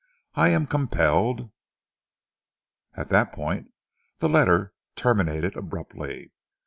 [0.33, 1.51] I am compelled
[2.95, 3.71] At that point
[4.17, 6.31] the letter terminated abruptly.